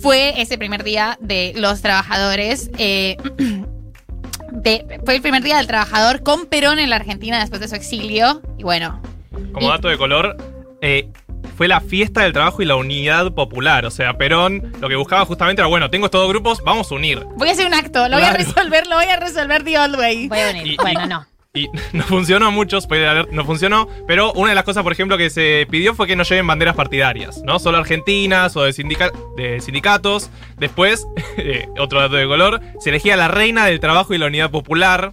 fue 0.00 0.40
ese 0.40 0.58
primer 0.58 0.84
día 0.84 1.18
de 1.20 1.52
los 1.56 1.82
trabajadores. 1.82 2.70
Eh, 2.78 3.16
fue 5.04 5.14
el 5.16 5.22
primer 5.22 5.42
día 5.42 5.58
del 5.58 5.66
trabajador 5.66 6.22
con 6.22 6.46
Perón 6.46 6.78
en 6.78 6.90
la 6.90 6.96
Argentina 6.96 7.40
después 7.40 7.60
de 7.60 7.68
su 7.68 7.74
exilio. 7.74 8.42
Y 8.58 8.62
bueno. 8.62 9.00
Como 9.52 9.68
dato 9.68 9.88
de 9.88 9.98
color, 9.98 10.36
eh, 10.80 11.08
fue 11.56 11.68
la 11.68 11.80
fiesta 11.80 12.22
del 12.22 12.32
trabajo 12.32 12.62
y 12.62 12.64
la 12.64 12.76
unidad 12.76 13.32
popular. 13.32 13.84
O 13.84 13.90
sea, 13.90 14.16
Perón 14.16 14.72
lo 14.80 14.88
que 14.88 14.96
buscaba 14.96 15.24
justamente 15.24 15.60
era, 15.60 15.68
bueno, 15.68 15.90
tengo 15.90 16.06
estos 16.06 16.20
dos 16.20 16.30
grupos, 16.30 16.62
vamos 16.64 16.90
a 16.90 16.94
unir. 16.94 17.24
Voy 17.36 17.48
a 17.48 17.52
hacer 17.52 17.66
un 17.66 17.74
acto, 17.74 18.08
lo 18.08 18.16
voy 18.16 18.26
a 18.26 18.32
resolver, 18.32 18.86
lo 18.86 18.96
voy 18.96 19.06
a 19.06 19.16
resolver 19.16 19.64
the 19.64 19.78
old 19.78 19.96
way. 19.96 20.28
Voy 20.28 20.38
a 20.38 20.50
unir. 20.50 20.76
bueno, 20.80 21.06
no. 21.06 21.26
Y 21.54 21.68
no 21.92 22.02
funcionó 22.04 22.50
mucho, 22.50 22.78
no 23.30 23.44
funcionó. 23.44 23.88
Pero 24.06 24.32
una 24.32 24.50
de 24.50 24.54
las 24.54 24.64
cosas, 24.64 24.82
por 24.82 24.92
ejemplo, 24.92 25.16
que 25.16 25.30
se 25.30 25.66
pidió 25.70 25.94
fue 25.94 26.06
que 26.06 26.16
no 26.16 26.24
lleven 26.24 26.46
banderas 26.46 26.76
partidarias, 26.76 27.42
¿no? 27.44 27.58
Solo 27.58 27.78
argentinas 27.78 28.56
o 28.56 28.64
de, 28.64 28.72
de 29.36 29.60
sindicatos. 29.60 30.30
Después, 30.58 31.06
eh, 31.36 31.68
otro 31.78 32.00
dato 32.00 32.16
de 32.16 32.26
color, 32.26 32.60
se 32.80 32.90
elegía 32.90 33.16
la 33.16 33.28
reina 33.28 33.66
del 33.66 33.80
trabajo 33.80 34.14
y 34.14 34.18
la 34.18 34.26
unidad 34.26 34.50
popular, 34.50 35.12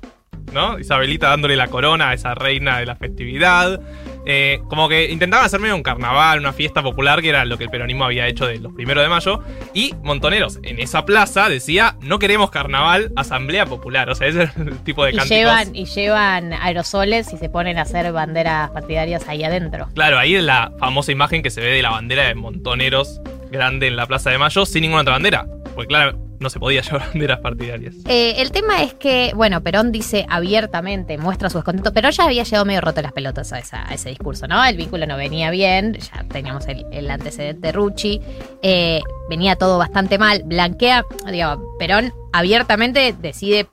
¿no? 0.54 0.80
Isabelita 0.80 1.30
dándole 1.30 1.56
la 1.56 1.68
corona 1.68 2.10
a 2.10 2.14
esa 2.14 2.36
reina 2.36 2.80
de 2.80 2.86
la 2.86 2.96
festividad. 2.96 3.82
Eh, 4.26 4.62
como 4.68 4.90
que 4.90 5.12
intentaban 5.12 5.46
hacerme 5.46 5.72
un 5.74 5.84
carnaval, 5.84 6.40
una 6.40 6.54
fiesta 6.54 6.82
popular, 6.82 7.22
que 7.22 7.30
era 7.30 7.46
lo 7.46 7.58
que 7.58 7.66
el 7.66 7.70
peronismo 7.70 8.06
había 8.06 8.28
hecho 8.28 8.48
de 8.48 8.60
los 8.60 8.74
primeros 8.74 9.04
de 9.04 9.10
mayo. 9.10 9.42
Y 9.74 9.94
Montoneros 10.04 10.60
en 10.64 10.80
esa 10.80 11.06
plaza 11.06 11.50
decía: 11.50 11.96
No 12.02 12.20
queremos 12.20 12.50
carnaval, 12.50 13.12
asamblea 13.16 13.66
popular. 13.66 14.10
O 14.10 14.16
sea, 14.16 14.28
ese 14.28 14.44
es 14.44 14.58
el 14.58 14.78
tipo 14.80 15.06
de 15.06 15.12
y 15.12 15.20
Llevan, 15.20 15.76
y 15.76 15.86
llevan 15.86 16.54
aerosoles 16.54 17.32
y 17.34 17.38
se 17.38 17.50
ponen 17.50 17.78
a 17.78 17.84
hacer 17.84 18.12
banderas 18.12 18.70
partidarias 18.72 19.28
ahí 19.28 19.44
adentro. 19.44 19.88
Claro, 19.94 20.18
ahí 20.18 20.36
es 20.36 20.44
la 20.44 20.72
famosa 20.80 21.12
imagen 21.12 21.44
que 21.44 21.50
se 21.50 21.62
ve 21.62 21.68
de 21.68 21.82
la 21.82 21.92
bandera 21.92 22.28
de 22.28 22.36
Montoneros 22.36 23.22
grande 23.52 23.88
en 23.88 23.96
la 23.96 24.06
plaza 24.06 24.32
de 24.32 24.38
mayo 24.38 24.66
sin 24.66 24.82
ninguna 24.82 25.02
otra 25.02 25.14
bandera. 25.14 25.46
Porque 25.74 25.88
claro, 25.88 26.25
no 26.40 26.50
se 26.50 26.60
podía 26.60 26.82
llevar 26.84 27.08
banderas 27.10 27.40
partidarias. 27.40 27.96
Eh, 28.08 28.36
el 28.38 28.52
tema 28.52 28.84
es 28.84 28.94
que, 28.94 29.32
bueno, 29.36 29.62
Perón 29.62 29.92
dice 29.92 30.26
abiertamente, 30.30 31.18
muestra 31.18 31.50
su 31.50 31.58
descontento, 31.58 31.94
pero 31.94 32.10
ya 32.10 32.26
había 32.26 32.44
llegado 32.44 32.66
medio 32.66 32.82
roto 32.82 33.02
las 33.02 33.14
pelotas 33.14 33.54
a, 33.54 33.60
ese 33.94 34.10
discurso, 34.10 34.48
¿no? 34.48 34.64
El 34.64 34.78
vínculo 34.78 35.06
no 35.08 35.18
venía 35.18 35.50
bien, 35.52 35.94
ya 35.94 36.24
teníamos 36.24 36.66
el, 36.68 37.10
antecedente 37.10 37.68
de 37.68 37.72
Rucci, 37.72 38.22
eh, 38.62 39.02
venía 39.30 39.56
todo 39.56 39.78
bastante 39.78 40.18
mal, 40.18 40.44
blanquea, 40.46 41.06
digo, 41.32 41.76
Perón 41.80 42.14
abiertamente 42.34 43.16
decide 43.20 43.68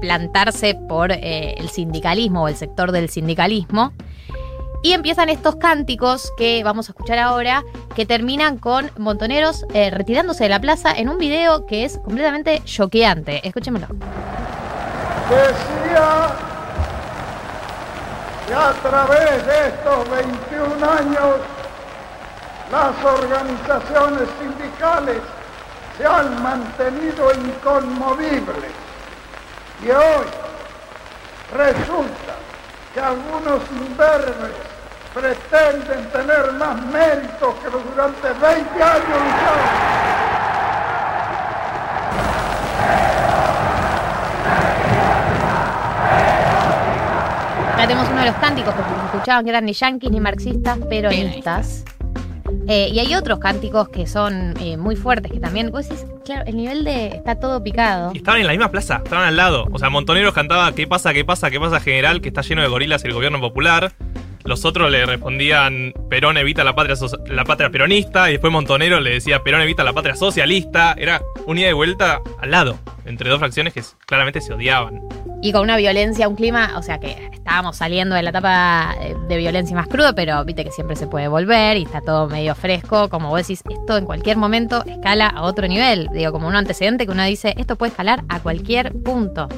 plantarse 0.00 0.76
por 0.88 1.12
eh, 1.12 1.54
el 1.56 1.68
sindicalismo 1.70 2.44
o 2.44 2.48
el 2.48 2.56
sector 2.56 2.92
del 2.92 3.08
sindicalismo. 3.08 3.92
Y 4.84 4.92
empiezan 4.92 5.30
estos 5.30 5.56
cánticos 5.56 6.30
que 6.36 6.62
vamos 6.62 6.90
a 6.90 6.92
escuchar 6.92 7.18
ahora, 7.18 7.64
que 7.96 8.04
terminan 8.04 8.58
con 8.58 8.90
montoneros 8.98 9.64
eh, 9.72 9.88
retirándose 9.88 10.44
de 10.44 10.50
la 10.50 10.60
plaza 10.60 10.92
en 10.92 11.08
un 11.08 11.16
video 11.16 11.64
que 11.64 11.86
es 11.86 11.96
completamente 12.04 12.60
choqueante. 12.66 13.40
Escúchenmelo. 13.48 13.86
Decía 15.30 16.26
que 18.46 18.52
a 18.54 18.72
través 18.82 19.46
de 19.46 19.68
estos 19.68 20.10
21 20.10 20.90
años 20.90 21.36
las 22.70 23.04
organizaciones 23.06 24.28
sindicales 24.38 25.22
se 25.96 26.04
han 26.04 26.42
mantenido 26.42 27.32
inconmovibles 27.32 28.70
y 29.82 29.90
hoy 29.90 30.26
resulta 31.54 32.34
que 32.92 33.00
algunos 33.00 33.62
imberbes 33.70 34.63
pretenden 35.14 36.10
tener 36.10 36.52
más 36.58 36.84
méritos 36.86 37.54
que 37.62 37.70
los 37.70 37.84
durante 37.84 38.28
20 38.28 38.82
años 38.82 39.08
lucharon. 39.08 39.94
Acá 47.74 47.86
tenemos 47.86 48.08
uno 48.08 48.20
de 48.20 48.26
los 48.26 48.36
cánticos 48.36 48.74
que 48.74 48.80
escuchaban 48.80 49.44
que 49.44 49.50
eran 49.50 49.64
ni 49.64 49.72
yanquis 49.72 50.10
ni 50.10 50.20
marxistas, 50.20 50.78
peronistas. 50.88 51.84
Eh, 52.66 52.88
y 52.92 52.98
hay 52.98 53.14
otros 53.14 53.38
cánticos 53.38 53.88
que 53.90 54.06
son 54.06 54.54
eh, 54.58 54.76
muy 54.76 54.96
fuertes, 54.96 55.30
que 55.30 55.38
también, 55.38 55.70
vos 55.70 55.88
decís, 55.88 56.06
claro, 56.24 56.44
el 56.46 56.56
nivel 56.56 56.82
de 56.82 57.08
está 57.08 57.38
todo 57.38 57.62
picado. 57.62 58.10
Y 58.14 58.18
estaban 58.18 58.40
en 58.40 58.46
la 58.46 58.52
misma 58.52 58.70
plaza, 58.70 59.02
estaban 59.04 59.28
al 59.28 59.36
lado. 59.36 59.66
O 59.70 59.78
sea, 59.78 59.90
Montoneros 59.90 60.32
cantaba 60.32 60.72
¿Qué 60.72 60.86
pasa, 60.86 61.12
qué 61.12 61.24
pasa, 61.24 61.50
qué 61.50 61.60
pasa, 61.60 61.78
general? 61.78 62.20
Que 62.20 62.28
está 62.28 62.40
lleno 62.40 62.62
de 62.62 62.68
gorilas 62.68 63.04
el 63.04 63.12
gobierno 63.12 63.38
popular. 63.40 63.92
Los 64.44 64.66
otros 64.66 64.90
le 64.90 65.06
respondían 65.06 65.94
Perón 66.10 66.36
evita 66.36 66.64
la 66.64 66.74
patria, 66.74 66.96
la 67.28 67.44
patria 67.44 67.70
peronista. 67.70 68.28
Y 68.28 68.32
después 68.32 68.52
Montonero 68.52 69.00
le 69.00 69.10
decía 69.10 69.42
Perón 69.42 69.62
evita 69.62 69.82
la 69.84 69.94
patria 69.94 70.14
socialista. 70.14 70.94
Era 70.98 71.22
un 71.46 71.56
ida 71.56 71.70
y 71.70 71.72
vuelta 71.72 72.20
al 72.40 72.50
lado, 72.50 72.78
entre 73.06 73.30
dos 73.30 73.38
fracciones 73.38 73.72
que 73.72 73.82
claramente 74.06 74.42
se 74.42 74.52
odiaban. 74.52 75.00
Y 75.42 75.52
con 75.52 75.62
una 75.62 75.78
violencia, 75.78 76.28
un 76.28 76.36
clima, 76.36 76.74
o 76.76 76.82
sea 76.82 76.98
que 77.00 77.30
estábamos 77.32 77.76
saliendo 77.76 78.14
de 78.14 78.22
la 78.22 78.30
etapa 78.30 78.94
eh, 79.00 79.14
de 79.28 79.36
violencia 79.36 79.76
más 79.76 79.88
cruda, 79.88 80.14
pero 80.14 80.44
viste 80.44 80.64
que 80.64 80.70
siempre 80.70 80.96
se 80.96 81.06
puede 81.06 81.28
volver 81.28 81.76
y 81.78 81.82
está 81.82 82.02
todo 82.02 82.28
medio 82.28 82.54
fresco. 82.54 83.08
Como 83.08 83.30
vos 83.30 83.38
decís, 83.38 83.62
esto 83.68 83.96
en 83.96 84.04
cualquier 84.04 84.36
momento 84.36 84.84
escala 84.84 85.26
a 85.26 85.42
otro 85.42 85.66
nivel. 85.68 86.08
Digo, 86.12 86.32
como 86.32 86.48
un 86.48 86.56
antecedente 86.56 87.06
que 87.06 87.12
uno 87.12 87.24
dice, 87.24 87.54
esto 87.56 87.76
puede 87.76 87.90
escalar 87.90 88.24
a 88.28 88.40
cualquier 88.40 88.92
punto. 88.92 89.48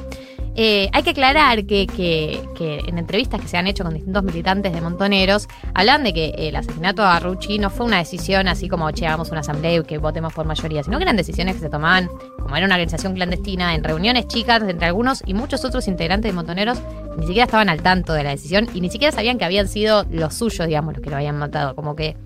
Eh, 0.59 0.89
hay 0.91 1.03
que 1.03 1.11
aclarar 1.11 1.65
que, 1.67 1.85
que- 1.85 2.41
en 2.87 2.97
entrevistas 2.97 3.39
que 3.39 3.47
se 3.47 3.57
han 3.57 3.67
hecho 3.67 3.83
con 3.83 3.93
distintos 3.93 4.23
militantes 4.23 4.73
de 4.73 4.81
Montoneros, 4.81 5.47
hablan 5.75 6.03
de 6.03 6.13
que 6.13 6.29
el 6.35 6.55
asesinato 6.55 7.03
a 7.03 7.19
Rucci 7.19 7.59
no 7.59 7.69
fue 7.69 7.85
una 7.85 7.99
decisión 7.99 8.47
así 8.47 8.67
como, 8.67 8.89
che, 8.89 9.05
hagamos 9.05 9.29
una 9.29 9.41
asamblea 9.41 9.75
y 9.75 9.83
que 9.83 9.99
votemos 9.99 10.33
por 10.33 10.47
mayoría, 10.47 10.81
sino 10.81 10.97
que 10.97 11.03
eran 11.03 11.15
decisiones 11.15 11.55
que 11.55 11.61
se 11.61 11.69
tomaban, 11.69 12.09
como 12.41 12.55
era 12.57 12.65
una 12.65 12.73
organización 12.73 13.13
clandestina, 13.13 13.75
en 13.75 13.83
reuniones 13.83 14.27
chicas 14.27 14.63
entre 14.67 14.87
algunos 14.87 15.21
y 15.27 15.35
muchos 15.35 15.63
otros 15.63 15.87
integrantes 15.87 16.31
de 16.31 16.35
Montoneros, 16.35 16.79
ni 17.17 17.27
siquiera 17.27 17.45
estaban 17.45 17.69
al 17.69 17.83
tanto 17.83 18.13
de 18.13 18.23
la 18.23 18.31
decisión 18.31 18.67
y 18.73 18.81
ni 18.81 18.89
siquiera 18.89 19.11
sabían 19.11 19.37
que 19.37 19.45
habían 19.45 19.67
sido 19.67 20.05
los 20.09 20.33
suyos, 20.33 20.65
digamos, 20.67 20.95
los 20.95 21.03
que 21.03 21.11
lo 21.11 21.17
habían 21.17 21.37
matado. 21.37 21.75
Como 21.75 21.95
que 21.95 22.17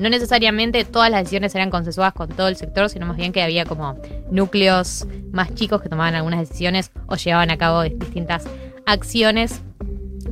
no 0.00 0.08
necesariamente 0.08 0.84
todas 0.84 1.10
las 1.10 1.20
decisiones 1.20 1.54
eran 1.54 1.70
consensuadas 1.70 2.14
con 2.14 2.28
todo 2.28 2.48
el 2.48 2.56
sector, 2.56 2.88
sino 2.88 3.06
más 3.06 3.16
bien 3.16 3.32
que 3.32 3.42
había 3.42 3.64
como 3.64 3.96
núcleos 4.30 5.06
más 5.30 5.54
chicos 5.54 5.82
que 5.82 5.88
tomaban 5.88 6.14
algunas 6.14 6.40
decisiones 6.40 6.90
o 7.06 7.16
llevaban 7.16 7.50
a 7.50 7.58
cabo 7.58 7.82
distintas 7.82 8.44
acciones 8.86 9.62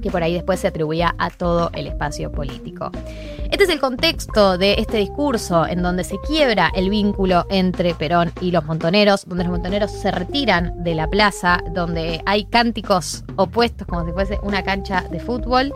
que 0.01 0.11
por 0.11 0.23
ahí 0.23 0.35
después 0.35 0.61
se 0.61 0.69
atribuía 0.69 1.15
a 1.19 1.31
todo 1.31 1.71
el 1.75 1.87
espacio 1.87 2.31
político. 2.31 2.91
Este 3.51 3.65
es 3.65 3.71
el 3.71 3.81
contexto 3.81 4.59
de 4.59 4.75
este 4.75 4.99
discurso 4.99 5.67
en 5.67 5.83
donde 5.83 6.05
se 6.05 6.19
quiebra 6.21 6.71
el 6.75 6.91
vínculo 6.91 7.47
entre 7.51 7.95
Perón 7.95 8.33
y 8.41 8.51
los 8.51 8.65
montoneros, 8.65 9.27
donde 9.27 9.45
los 9.45 9.53
montoneros 9.53 9.91
se 9.91 10.11
retiran 10.11 10.85
de 10.85 10.95
la 10.95 11.09
plaza, 11.09 11.63
donde 11.73 12.21
hay 12.27 12.45
cánticos 12.45 13.25
opuestos 13.37 13.87
como 13.87 14.05
si 14.05 14.13
fuese 14.13 14.39
una 14.43 14.63
cancha 14.63 15.03
de 15.11 15.19
fútbol 15.19 15.73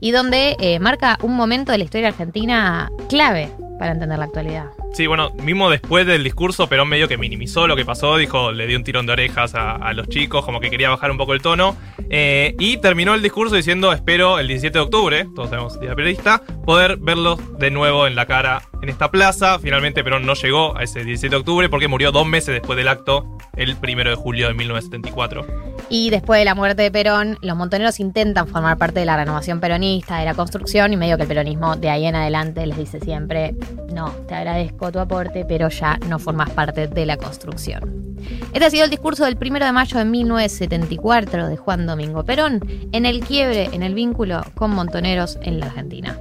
y 0.00 0.10
donde 0.10 0.56
eh, 0.60 0.78
marca 0.78 1.18
un 1.22 1.36
momento 1.36 1.72
de 1.72 1.78
la 1.78 1.84
historia 1.84 2.08
argentina 2.08 2.90
clave 3.08 3.50
para 3.78 3.92
entender 3.92 4.18
la 4.18 4.24
actualidad. 4.24 4.66
Sí, 4.92 5.06
bueno, 5.06 5.30
mismo 5.42 5.70
después 5.70 6.06
del 6.06 6.24
discurso, 6.24 6.68
Perón 6.68 6.88
medio 6.88 7.08
que 7.08 7.16
minimizó 7.16 7.66
lo 7.66 7.76
que 7.76 7.84
pasó, 7.84 8.16
dijo, 8.16 8.52
le 8.52 8.66
dio 8.66 8.76
un 8.76 8.84
tirón 8.84 9.06
de 9.06 9.12
orejas 9.12 9.54
a, 9.54 9.92
los 9.92 10.08
chicos, 10.08 10.44
como 10.44 10.60
que 10.60 10.70
quería 10.70 10.90
bajar 10.90 11.10
un 11.10 11.18
poco 11.18 11.34
el 11.34 11.42
tono, 11.42 11.76
eh, 12.10 12.56
y 12.58 12.78
terminó 12.78 13.14
el 13.14 13.22
discurso 13.22 13.54
diciendo, 13.54 13.92
espero 13.92 14.38
el 14.38 14.48
17 14.48 14.76
de 14.76 14.82
octubre, 14.82 15.26
todos 15.34 15.50
tenemos 15.50 15.78
día 15.78 15.94
periodista, 15.94 16.42
poder 16.64 16.96
verlos 16.96 17.38
de 17.58 17.70
nuevo 17.70 18.06
en 18.06 18.16
la 18.16 18.26
cara 18.26 18.62
en 18.82 18.88
esta 18.88 19.10
plaza. 19.10 19.58
Finalmente 19.58 20.02
Perón 20.02 20.26
no 20.26 20.34
llegó 20.34 20.76
a 20.76 20.82
ese 20.82 21.04
17 21.04 21.30
de 21.30 21.36
octubre 21.38 21.68
porque 21.68 21.88
murió 21.88 22.10
dos 22.10 22.26
meses 22.26 22.54
después 22.54 22.76
del 22.76 22.88
acto, 22.88 23.38
el 23.56 23.76
1 23.80 24.10
de 24.10 24.14
julio 24.14 24.48
de 24.48 24.54
1974. 24.54 25.67
Y 25.90 26.10
después 26.10 26.38
de 26.38 26.44
la 26.44 26.54
muerte 26.54 26.82
de 26.82 26.90
Perón, 26.90 27.38
los 27.40 27.56
montoneros 27.56 27.98
intentan 27.98 28.46
formar 28.46 28.76
parte 28.76 29.00
de 29.00 29.06
la 29.06 29.16
renovación 29.16 29.58
peronista, 29.58 30.18
de 30.18 30.26
la 30.26 30.34
construcción, 30.34 30.92
y 30.92 30.96
medio 30.98 31.16
que 31.16 31.22
el 31.22 31.28
peronismo 31.28 31.76
de 31.76 31.88
ahí 31.88 32.04
en 32.04 32.14
adelante 32.14 32.66
les 32.66 32.76
dice 32.76 33.00
siempre, 33.00 33.54
no, 33.92 34.10
te 34.26 34.34
agradezco 34.34 34.92
tu 34.92 34.98
aporte, 34.98 35.46
pero 35.46 35.70
ya 35.70 35.98
no 36.06 36.18
formas 36.18 36.50
parte 36.50 36.88
de 36.88 37.06
la 37.06 37.16
construcción. 37.16 38.16
Este 38.52 38.64
ha 38.66 38.70
sido 38.70 38.84
el 38.84 38.90
discurso 38.90 39.24
del 39.24 39.38
1 39.40 39.64
de 39.64 39.72
mayo 39.72 39.98
de 39.98 40.04
1974 40.04 41.48
de 41.48 41.56
Juan 41.56 41.86
Domingo 41.86 42.24
Perón 42.24 42.60
en 42.92 43.06
el 43.06 43.20
quiebre, 43.20 43.70
en 43.72 43.82
el 43.82 43.94
vínculo 43.94 44.42
con 44.54 44.72
montoneros 44.72 45.38
en 45.42 45.60
la 45.60 45.66
Argentina. 45.66 46.18